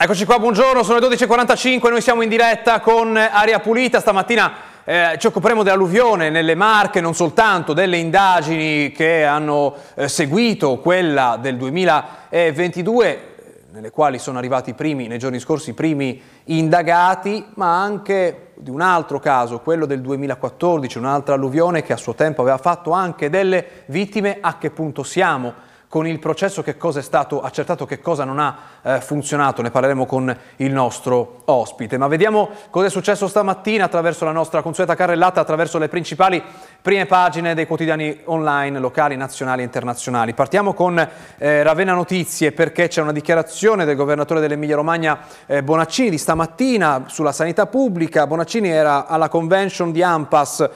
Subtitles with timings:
[0.00, 4.52] Eccoci qua, buongiorno, sono le 12.45, noi siamo in diretta con Aria Pulita, stamattina
[4.84, 11.36] eh, ci occuperemo dell'alluvione nelle Marche, non soltanto, delle indagini che hanno eh, seguito quella
[11.42, 13.34] del 2022,
[13.72, 18.82] nelle quali sono arrivati primi, nei giorni scorsi, i primi indagati, ma anche di un
[18.82, 23.82] altro caso, quello del 2014, un'altra alluvione che a suo tempo aveva fatto anche delle
[23.86, 25.66] vittime, a che punto siamo?
[25.88, 29.70] Con il processo che cosa è stato accertato, che cosa non ha eh, funzionato, ne
[29.70, 31.96] parleremo con il nostro ospite.
[31.96, 36.42] Ma vediamo cosa è successo stamattina attraverso la nostra consueta carrellata, attraverso le principali
[36.82, 40.34] prime pagine dei quotidiani online, locali, nazionali e internazionali.
[40.34, 40.98] Partiamo con
[41.38, 47.04] eh, Ravenna Notizie perché c'è una dichiarazione del governatore dell'Emilia Romagna eh, Bonaccini di stamattina
[47.06, 48.26] sulla sanità pubblica.
[48.26, 50.68] Bonaccini era alla convention di AMPAS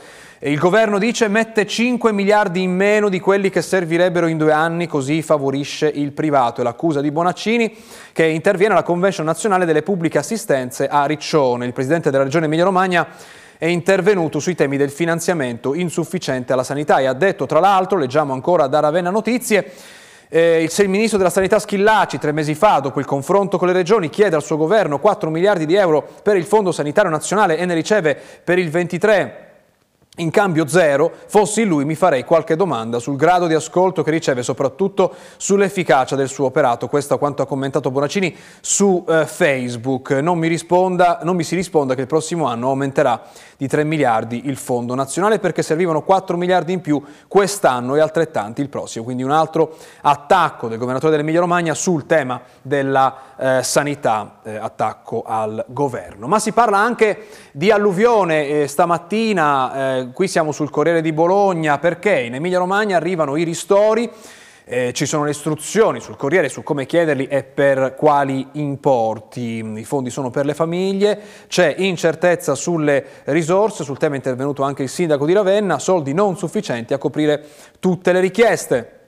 [0.45, 4.89] il governo dice mette 5 miliardi in meno di quelli che servirebbero in due anni,
[4.89, 6.61] così favorisce il privato.
[6.61, 7.73] È l'accusa di Bonaccini
[8.11, 11.67] che interviene alla Convention nazionale delle pubbliche assistenze a Riccione.
[11.67, 13.07] Il presidente della regione Emilia-Romagna
[13.57, 18.33] è intervenuto sui temi del finanziamento insufficiente alla sanità e ha detto tra l'altro, leggiamo
[18.33, 19.71] ancora da Ravenna Notizie,
[20.29, 24.11] eh, il ministro della Sanità Schillaci tre mesi fa, dopo il confronto con le regioni,
[24.11, 27.75] chiede al suo governo 4 miliardi di euro per il Fondo Sanitario Nazionale e ne
[27.75, 29.51] riceve per il 23
[30.17, 34.43] in cambio zero, fossi lui mi farei qualche domanda sul grado di ascolto che riceve,
[34.43, 36.87] soprattutto sull'efficacia del suo operato.
[36.87, 40.11] Questo è quanto ha commentato Bonaccini su eh, Facebook.
[40.11, 43.23] Non mi, risponda, non mi si risponda che il prossimo anno aumenterà
[43.57, 48.61] di 3 miliardi il fondo nazionale perché servivano 4 miliardi in più quest'anno e altrettanti
[48.61, 49.05] il prossimo.
[49.05, 55.23] Quindi un altro attacco del governatore dell'Emilia Romagna sul tema della eh, sanità, eh, attacco
[55.27, 56.27] al governo.
[56.27, 58.47] Ma si parla anche di alluvione.
[58.49, 64.11] Eh, stamattina qui siamo sul Corriere di Bologna perché in Emilia Romagna arrivano i ristori.
[64.65, 69.63] Eh, ci sono le istruzioni sul Corriere su come chiederli e per quali importi.
[69.77, 74.85] I fondi sono per le famiglie, c'è incertezza sulle risorse, sul tema è intervenuto anche
[74.85, 77.45] il sindaco di Ravenna, soldi non sufficienti a coprire
[77.81, 79.02] tutte le richieste.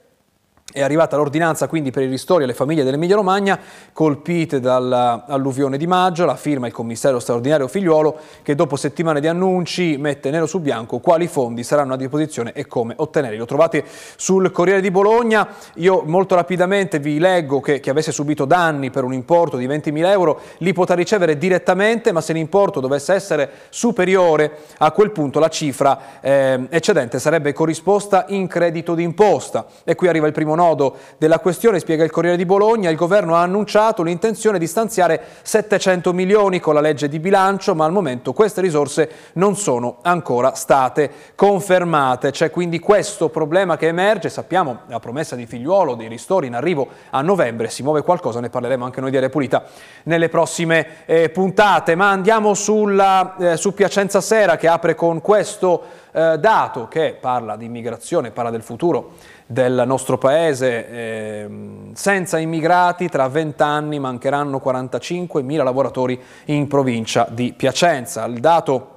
[0.74, 3.60] È arrivata l'ordinanza quindi per i ristori alle famiglie dell'Emilia Romagna
[3.92, 9.96] colpite dall'alluvione di maggio, la firma il commissario straordinario Figliuolo che dopo settimane di annunci
[9.98, 13.36] mette nero su bianco quali fondi saranno a disposizione e come ottenerli.
[13.36, 13.84] Lo trovate
[14.16, 19.04] sul Corriere di Bologna, io molto rapidamente vi leggo che chi avesse subito danni per
[19.04, 24.56] un importo di 20.000 euro li potrà ricevere direttamente ma se l'importo dovesse essere superiore
[24.78, 30.26] a quel punto la cifra eh, eccedente sarebbe corrisposta in credito d'imposta e qui arriva
[30.26, 34.58] il primo nodo della questione, spiega il Corriere di Bologna, il governo ha annunciato l'intenzione
[34.58, 39.56] di stanziare 700 milioni con la legge di bilancio, ma al momento queste risorse non
[39.56, 42.30] sono ancora state confermate.
[42.30, 46.88] C'è quindi questo problema che emerge, sappiamo la promessa di figliuolo dei ristori in arrivo
[47.10, 49.64] a novembre, si muove qualcosa, ne parleremo anche noi di Aria Pulita
[50.04, 56.03] nelle prossime eh, puntate, ma andiamo sulla, eh, su Piacenza Sera che apre con questo
[56.16, 59.14] eh, dato che parla di immigrazione, parla del futuro
[59.47, 60.88] del nostro paese.
[60.88, 61.48] Eh,
[61.94, 68.24] senza immigrati tra 20 anni mancheranno 45.000 lavoratori in provincia di Piacenza.
[68.26, 68.91] Il dato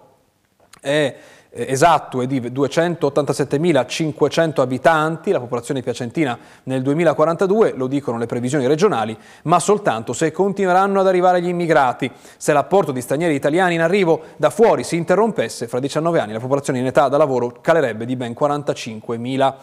[0.79, 1.15] è
[1.65, 9.17] esatto è di 287.500 abitanti, la popolazione piacentina nel 2042, lo dicono le previsioni regionali,
[9.43, 12.11] ma soltanto se continueranno ad arrivare gli immigrati.
[12.37, 16.39] Se l'apporto di stranieri italiani in arrivo da fuori si interrompesse, fra 19 anni la
[16.39, 19.53] popolazione in età da lavoro calerebbe di ben 45.000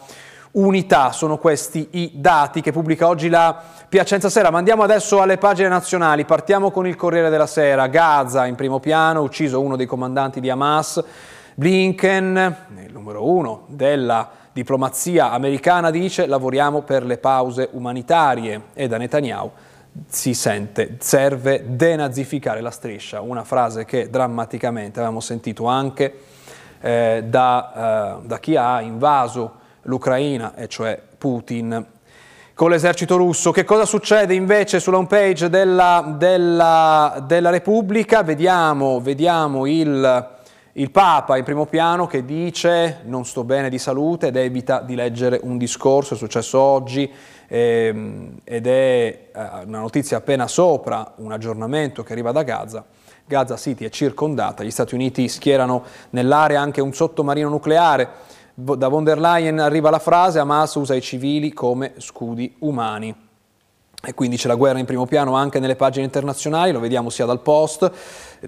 [0.55, 1.11] unità.
[1.11, 4.51] Sono questi i dati che pubblica oggi la Piacenza Sera.
[4.51, 6.25] Ma andiamo adesso alle pagine nazionali.
[6.25, 7.87] Partiamo con il Corriere della Sera.
[7.87, 11.03] Gaza in primo piano, ucciso uno dei comandanti di Hamas.
[11.57, 12.55] Blinken,
[12.85, 19.49] il numero uno della diplomazia americana, dice lavoriamo per le pause umanitarie e da Netanyahu
[20.07, 26.19] si sente, serve denazificare la striscia, una frase che drammaticamente avevamo sentito anche
[26.81, 29.53] eh, da, eh, da chi ha invaso
[29.83, 31.85] l'Ucraina, e cioè Putin,
[32.53, 33.51] con l'esercito russo.
[33.51, 38.23] Che cosa succede invece sulla home page della, della, della Repubblica?
[38.23, 40.34] Vediamo, vediamo il,
[40.77, 44.95] il, Papa in primo piano che dice non sto bene di salute ed evita di
[44.95, 47.11] leggere un discorso, è successo oggi
[47.47, 52.85] ehm, ed è eh, una notizia appena sopra, un aggiornamento che arriva da Gaza.
[53.25, 58.09] Gaza City è circondata, gli Stati Uniti schierano nell'area anche un sottomarino nucleare
[58.57, 63.24] da von der Leyen arriva la frase Hamas usa i civili come scudi umani.
[64.05, 67.25] E quindi c'è la guerra in primo piano anche nelle pagine internazionali, lo vediamo sia
[67.25, 67.91] dal Post,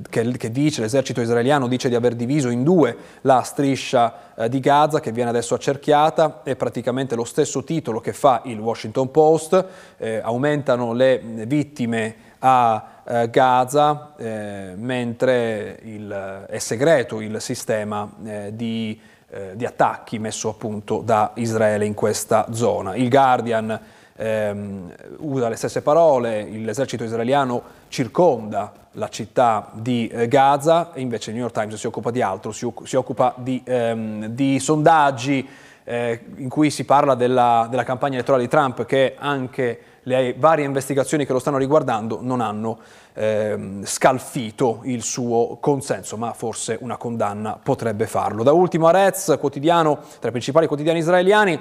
[0.09, 4.59] che, che dice, l'esercito israeliano dice di aver diviso in due la striscia eh, di
[4.59, 9.65] Gaza che viene adesso accerchiata, è praticamente lo stesso titolo che fa il Washington Post,
[9.97, 18.51] eh, aumentano le vittime a eh, Gaza, eh, mentre il, è segreto il sistema eh,
[18.53, 18.99] di,
[19.29, 22.95] eh, di, attacchi messo a punto da Israele in questa zona.
[22.95, 23.79] Il Guardian
[24.17, 31.29] ehm, usa le stesse parole, l'esercito israeliano circonda la città di eh, Gaza e invece
[31.29, 35.47] il New York Times si occupa di altro, si, si occupa di, ehm, di sondaggi
[35.83, 40.65] eh, in cui si parla della, della campagna elettorale di Trump che anche le varie
[40.65, 42.79] investigazioni che lo stanno riguardando non hanno
[43.13, 48.43] ehm, scalfito il suo consenso, ma forse una condanna potrebbe farlo.
[48.43, 51.59] Da ultimo Arez, quotidiano, tra i principali quotidiani israeliani,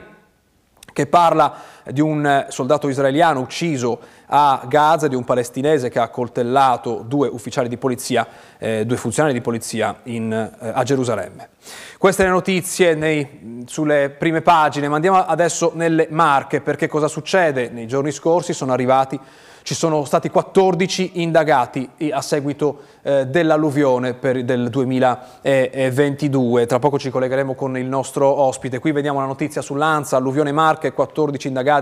[0.93, 1.55] che parla
[1.93, 7.69] di un soldato israeliano ucciso a Gaza, di un palestinese che ha coltellato due ufficiali
[7.69, 8.27] di polizia,
[8.59, 11.51] eh, due funzionari di polizia in, eh, a Gerusalemme.
[11.99, 17.69] Queste le notizie nei, sulle prime pagine, ma andiamo adesso nelle marche perché cosa succede?
[17.69, 19.19] Nei giorni scorsi sono arrivati
[19.67, 26.67] ci sono stati 14 indagati a seguito eh, dell'alluvione per, del 2022.
[26.67, 28.79] Tra poco ci collegheremo con il nostro ospite.
[28.79, 31.76] Qui vediamo la notizia sull'ANSA, alluvione Marche, 14 indagati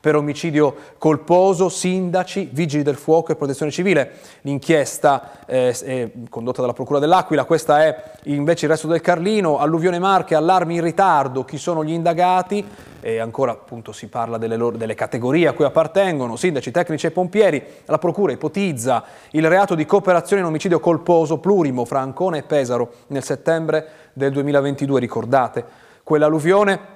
[0.00, 4.12] per omicidio colposo, sindaci, vigili del fuoco e protezione civile.
[4.42, 9.98] L'inchiesta eh, è condotta dalla Procura dell'Aquila, questa è invece il resto del Carlino, alluvione
[9.98, 12.64] Marche, allarmi in ritardo, chi sono gli indagati?
[13.06, 17.12] e ancora appunto si parla delle, loro, delle, categorie a cui appartengono, sindaci, tecnici e
[17.12, 22.42] pompieri, la Procura ipotizza il reato di cooperazione in omicidio colposo plurimo fra Ancona e
[22.42, 25.64] Pesaro nel settembre del 2022, ricordate
[26.02, 26.95] quell'alluvione?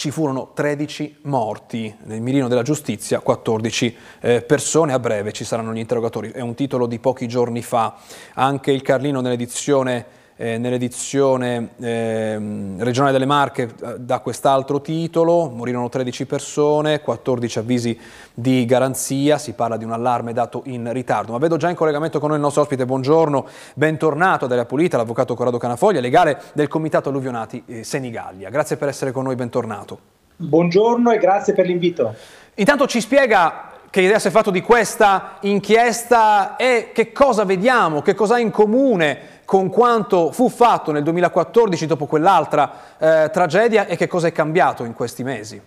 [0.00, 5.74] Ci furono 13 morti nel mirino della giustizia, 14 eh, persone, a breve ci saranno
[5.74, 7.98] gli interrogatori, è un titolo di pochi giorni fa,
[8.32, 10.06] anche il Carlino nell'edizione
[10.40, 12.34] eh, nell'edizione eh,
[12.78, 17.98] regionale delle Marche eh, da quest'altro titolo, morirono 13 persone, 14 avvisi
[18.32, 21.32] di garanzia, si parla di un allarme dato in ritardo.
[21.32, 24.96] Ma vedo già in collegamento con noi il nostro ospite, buongiorno, bentornato ad Area Pulita,
[24.96, 28.48] l'avvocato Corrado Canafoglia, legale del Comitato Alluvionati eh, Senigallia.
[28.48, 29.98] Grazie per essere con noi, bentornato.
[30.36, 32.14] Buongiorno e grazie per l'invito.
[32.54, 38.00] Intanto ci spiega che idea si è fatto di questa inchiesta e che cosa vediamo,
[38.02, 43.86] che cosa ha in comune con quanto fu fatto nel 2014 dopo quell'altra eh, tragedia
[43.86, 45.60] e che cosa è cambiato in questi mesi?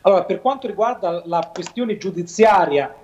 [0.00, 2.94] Allora, per quanto riguarda la questione giudiziaria,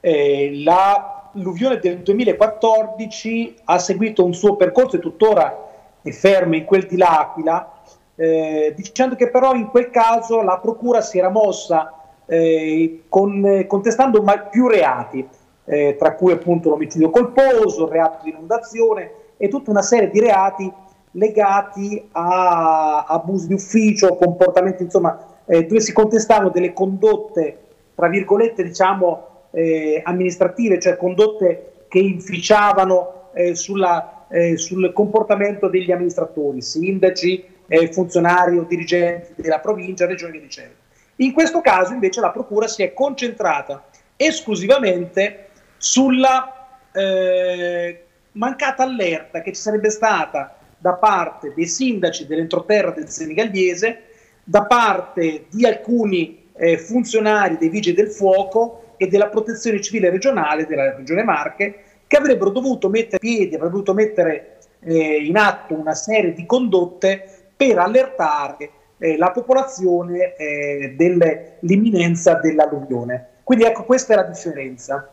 [0.00, 5.66] eh, l'alluvione del 2014 ha seguito un suo percorso e tuttora
[6.02, 7.72] è fermo in quel di L'Aquila,
[8.14, 11.90] eh, dicendo che però in quel caso la procura si era mossa
[12.26, 15.26] eh, con, contestando più reati,
[15.64, 20.20] eh, tra cui appunto l'omicidio colposo, il reato di inondazione e tutta una serie di
[20.20, 20.72] reati
[21.14, 27.58] legati a abusi di ufficio, comportamenti insomma eh, dove si contestavano delle condotte
[27.96, 35.90] tra virgolette diciamo eh, amministrative, cioè condotte che inficiavano eh, sulla, eh, sul comportamento degli
[35.90, 40.74] amministratori, sindaci, eh, funzionari o dirigenti della provincia, regione e dicendo.
[41.16, 49.52] In questo caso invece la Procura si è concentrata esclusivamente sulla eh, mancata allerta che
[49.52, 54.02] ci sarebbe stata da parte dei sindaci dell'entroterra del Senegallese,
[54.44, 60.66] da parte di alcuni eh, funzionari dei Vigili del Fuoco e della Protezione Civile regionale
[60.66, 65.94] della Regione Marche, che avrebbero dovuto mettere piedi, avrebbero dovuto mettere eh, in atto una
[65.94, 67.24] serie di condotte
[67.56, 73.28] per allertare eh, la popolazione eh, dell'imminenza dell'alluvione.
[73.44, 75.10] Quindi ecco, questa è la differenza.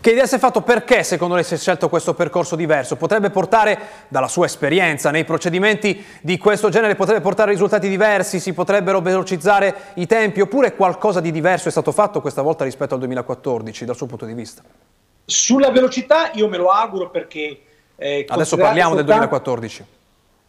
[0.00, 2.96] Che idea si è fatto perché secondo lei si è scelto questo percorso diverso?
[2.96, 8.52] Potrebbe portare, dalla sua esperienza nei procedimenti di questo genere, potrebbe portare risultati diversi, si
[8.52, 13.00] potrebbero velocizzare i tempi oppure qualcosa di diverso è stato fatto questa volta rispetto al
[13.00, 14.62] 2014 dal suo punto di vista?
[15.24, 17.60] Sulla velocità io me lo auguro perché...
[17.96, 19.84] Eh, Adesso parliamo del 2014.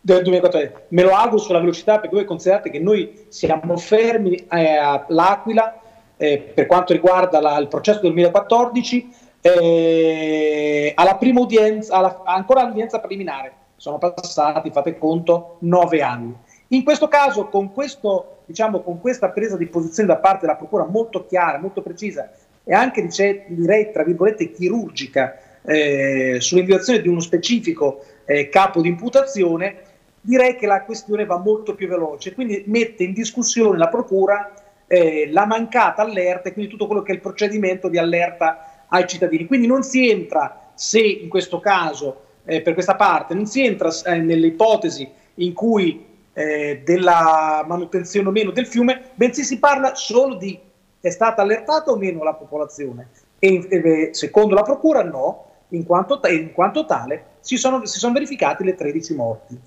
[0.02, 0.86] Del 2014.
[0.90, 5.80] Me lo auguro sulla velocità perché voi considerate che noi siamo fermi eh, all'Aquila
[6.18, 12.62] eh, per quanto riguarda la, il processo del 2014 eh, alla prima udienza, alla, ancora
[12.62, 13.52] all'udienza preliminare.
[13.76, 16.34] Sono passati, fate conto, nove anni.
[16.70, 20.86] In questo caso, con, questo, diciamo, con questa presa di posizione da parte della Procura
[20.86, 22.32] molto chiara, molto precisa
[22.64, 23.06] e anche
[23.50, 29.82] direi, tra virgolette, chirurgica eh, sull'individuazione di uno specifico eh, capo di imputazione,
[30.22, 34.54] direi che la questione va molto più veloce, quindi mette in discussione la Procura
[34.88, 39.08] eh, la mancata allerta e quindi tutto quello che è il procedimento di allerta ai
[39.08, 39.46] cittadini.
[39.46, 43.90] Quindi non si entra, se in questo caso, eh, per questa parte, non si entra
[44.06, 44.56] eh, nelle
[45.36, 50.60] in cui eh, della manutenzione o meno del fiume, bensì si parla solo di
[51.00, 53.10] è stata allertata o meno la popolazione
[53.40, 58.14] E eh, secondo la Procura no, in quanto, in quanto tale si sono, si sono
[58.14, 59.60] verificati le 13 morti.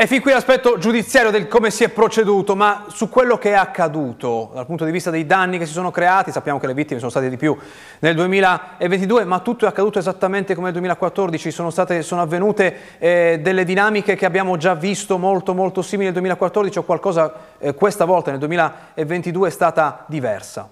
[0.00, 3.54] E fin qui l'aspetto giudiziario del come si è proceduto, ma su quello che è
[3.54, 7.00] accaduto dal punto di vista dei danni che si sono creati, sappiamo che le vittime
[7.00, 7.58] sono state di più
[7.98, 13.40] nel 2022, ma tutto è accaduto esattamente come nel 2014, sono, state, sono avvenute eh,
[13.42, 18.04] delle dinamiche che abbiamo già visto molto molto simili nel 2014 o qualcosa eh, questa
[18.04, 20.70] volta nel 2022 è stata diversa?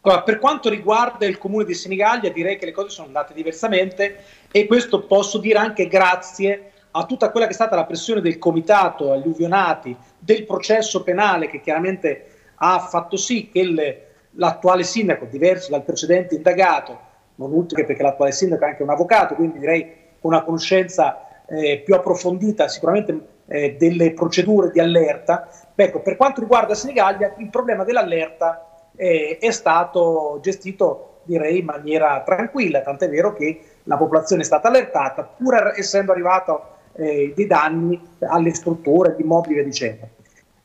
[0.00, 4.16] Allora, per quanto riguarda il comune di Senigallia direi che le cose sono andate diversamente
[4.50, 8.38] e questo posso dire anche grazie a tutta quella che è stata la pressione del
[8.38, 13.98] comitato alluvionati, del processo penale che chiaramente ha fatto sì che il,
[14.32, 19.34] l'attuale sindaco, diverso dal precedente indagato, non ultimo perché l'attuale sindaco è anche un avvocato,
[19.34, 23.18] quindi direi con una conoscenza eh, più approfondita sicuramente
[23.48, 25.48] eh, delle procedure di allerta.
[25.74, 32.22] Ecco, per quanto riguarda Senigallia, il problema dell'allerta eh, è stato gestito direi in maniera
[32.22, 38.00] tranquilla, tant'è vero che la popolazione è stata allertata, pur essendo arrivato eh, di danni
[38.20, 40.08] alle strutture, agli immobili e dicendo.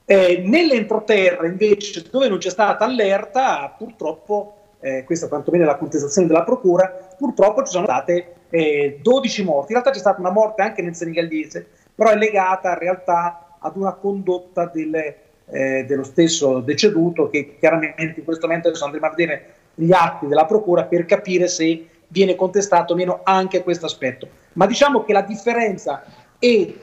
[0.06, 6.28] Eh, nell'entroterra invece dove non c'è stata allerta purtroppo eh, questa quantomeno è la contestazione
[6.28, 10.62] della procura purtroppo ci sono state eh, 12 morti in realtà c'è stata una morte
[10.62, 15.18] anche nel senegallese però è legata in realtà ad una condotta delle,
[15.50, 20.28] eh, dello stesso deceduto che chiaramente in questo momento adesso andremo a vedere gli atti
[20.28, 24.28] della procura per capire se viene contestato o meno anche questo aspetto.
[24.58, 26.04] Ma diciamo che la differenza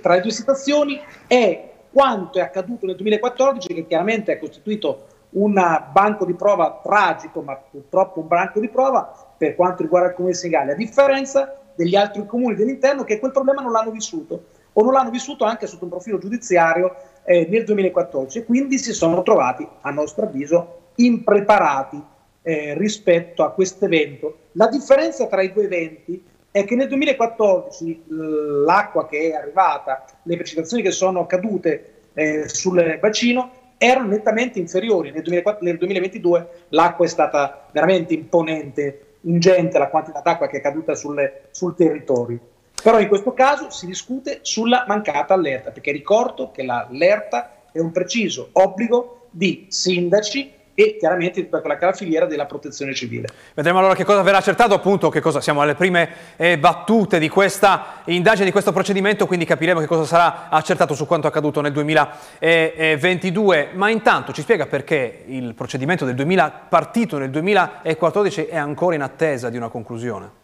[0.00, 5.54] tra le due situazioni è quanto è accaduto nel 2014, che chiaramente ha costituito un
[5.93, 10.33] banco di prova tragico, ma purtroppo un banco di prova per quanto riguarda il comune
[10.33, 14.83] di Senigallia, a differenza degli altri comuni dell'interno che quel problema non l'hanno vissuto o
[14.83, 19.23] non l'hanno vissuto anche sotto un profilo giudiziario eh, nel 2014 e quindi si sono
[19.23, 22.00] trovati, a nostro avviso, impreparati
[22.43, 24.38] eh, rispetto a questo evento.
[24.52, 28.04] La differenza tra i due eventi è che nel 2014
[28.64, 35.11] l'acqua che è arrivata, le precipitazioni che sono cadute eh, sul bacino erano nettamente inferiori.
[35.11, 40.61] Nel, 2004, nel 2022 l'acqua è stata veramente imponente, ingente la quantità d'acqua che è
[40.61, 42.38] caduta sulle, sul territorio.
[42.80, 47.90] Però in questo caso si discute sulla mancata allerta, perché ricordo che l'allerta è un
[47.90, 53.28] preciso obbligo di sindaci e chiaramente tutta quella che è la filiera della protezione civile.
[53.54, 57.28] Vedremo allora che cosa verrà accertato, appunto, che cosa siamo alle prime eh, battute di
[57.28, 61.73] questa indagine, di questo procedimento, quindi capiremo che cosa sarà accertato su quanto accaduto nel
[61.73, 63.71] 2022.
[63.75, 69.02] Ma intanto ci spiega perché il procedimento del 2000, partito nel 2014 è ancora in
[69.02, 70.43] attesa di una conclusione?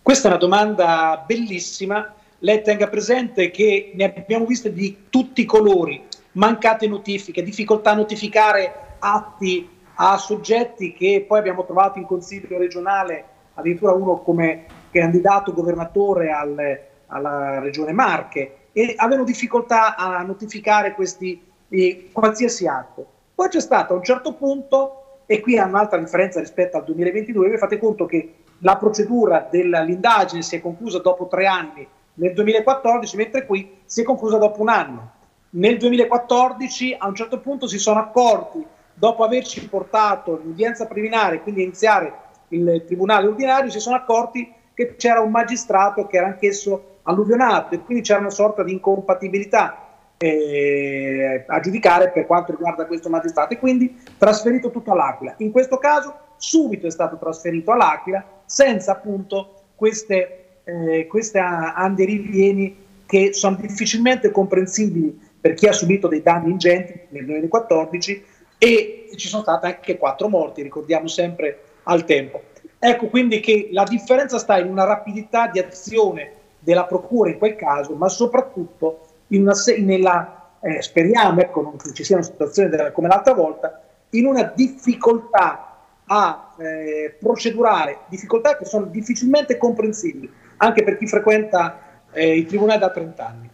[0.00, 2.14] Questa è una domanda bellissima.
[2.38, 7.94] Lei tenga presente che ne abbiamo viste di tutti i colori, mancate notifiche, difficoltà a
[7.94, 13.24] notificare atti a soggetti che poi abbiamo trovato in consiglio regionale,
[13.54, 21.42] addirittura uno come candidato governatore al, alla regione Marche, e avevano difficoltà a notificare questi,
[21.68, 23.06] eh, qualsiasi atto.
[23.34, 27.50] Poi c'è stato a un certo punto, e qui ha un'altra differenza rispetto al 2022,
[27.50, 33.16] vi fate conto che la procedura dell'indagine si è conclusa dopo tre anni nel 2014,
[33.16, 35.12] mentre qui si è conclusa dopo un anno.
[35.50, 38.64] Nel 2014 a un certo punto si sono accorti
[38.98, 42.12] dopo averci portato l'udienza preliminare, quindi iniziare
[42.48, 47.80] il tribunale ordinario, si sono accorti che c'era un magistrato che era anch'esso alluvionato e
[47.80, 49.86] quindi c'era una sorta di incompatibilità
[50.18, 55.34] eh, a giudicare per quanto riguarda questo magistrato e quindi trasferito tutto all'Aquila.
[55.38, 62.86] In questo caso subito è stato trasferito all'Aquila senza appunto queste, eh, queste andi rivieni
[63.06, 68.24] che sono difficilmente comprensibili per chi ha subito dei danni ingenti nel 2014
[68.58, 72.42] e ci sono state anche quattro morti, ricordiamo sempre al tempo.
[72.78, 77.56] Ecco quindi che la differenza sta in una rapidità di azione della procura in quel
[77.56, 83.08] caso, ma soprattutto in una, nella, eh, speriamo ecco, non ci sia situazione della, come
[83.08, 85.64] l'altra volta, in una difficoltà
[86.06, 92.78] a eh, procedurare, difficoltà che sono difficilmente comprensibili anche per chi frequenta eh, i tribunali
[92.78, 93.50] da 30 anni.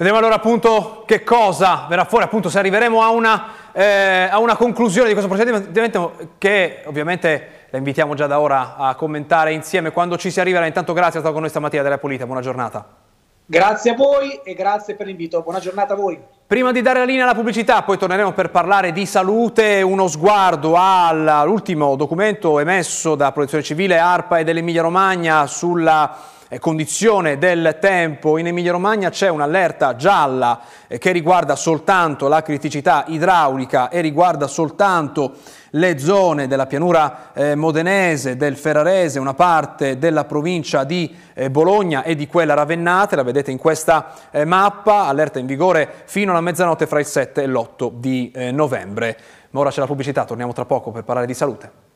[0.00, 4.56] Vedremo allora appunto che cosa verrà fuori, appunto se arriveremo a una, eh, a una
[4.56, 10.16] conclusione di questo procedimento che ovviamente la invitiamo già da ora a commentare insieme quando
[10.16, 10.64] ci si arriverà.
[10.64, 12.82] Intanto grazie, è stato con noi stamattina della Polita, buona giornata.
[13.44, 16.18] Grazie a voi e grazie per l'invito, buona giornata a voi.
[16.46, 20.76] Prima di dare la linea alla pubblicità, poi torneremo per parlare di salute, uno sguardo
[20.78, 28.36] all'ultimo documento emesso da Protezione Civile, ARPA e dell'Emilia Romagna sulla condizione del tempo.
[28.38, 34.46] In Emilia Romagna c'è un'allerta gialla eh, che riguarda soltanto la criticità idraulica e riguarda
[34.48, 35.36] soltanto
[35.70, 42.02] le zone della pianura eh, modenese, del Ferrarese, una parte della provincia di eh, Bologna
[42.02, 46.40] e di quella ravennate, la vedete in questa eh, mappa, allerta in vigore fino alla
[46.40, 49.16] mezzanotte fra il 7 e l'8 di eh, novembre.
[49.50, 51.89] Ma ora c'è la pubblicità, torniamo tra poco per parlare di salute.